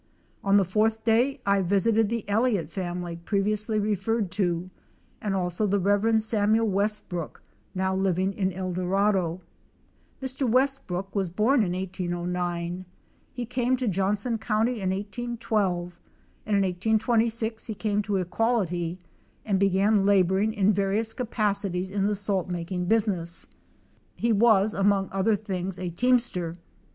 On 0.43 0.57
the 0.57 0.65
fourth 0.65 1.03
day 1.03 1.39
I 1.45 1.61
visited 1.61 2.09
the 2.09 2.27
Elliott 2.27 2.71
family 2.71 3.17
previously 3.17 3.77
referred 3.77 4.31
to 4.31 4.71
and 5.21 5.35
also 5.35 5.67
the 5.67 5.77
Rev. 5.79 6.19
Samuel 6.23 6.67
Westbrook 6.67 7.43
now 7.75 7.95
living 7.95 8.33
in 8.33 8.51
El 8.51 8.73
Dorado. 8.73 9.41
Mr. 10.19 10.49
Westbrook 10.49 11.13
was 11.13 11.29
born 11.29 11.61
in 11.61 11.73
1809. 11.73 12.85
He 13.31 13.45
came 13.45 13.77
to 13.77 13.87
Johnson 13.87 14.39
county 14.39 14.81
in 14.81 14.89
1812, 14.89 15.99
and 16.47 16.55
in 16.57 16.63
1826 16.63 17.67
he 17.67 17.75
came 17.75 18.01
to 18.01 18.17
Equality 18.17 18.97
and 19.45 19.59
began 19.59 20.03
laboring 20.03 20.51
in 20.51 20.73
various 20.73 21.13
capacities 21.13 21.91
in 21.91 22.07
the 22.07 22.15
salt 22.15 22.49
making 22.49 22.85
business. 22.87 23.45
He 24.15 24.33
was, 24.33 24.73
among 24.73 25.09
other 25.11 25.35
things, 25.35 25.77
a 25.77 25.91
teamster. 25.91 26.55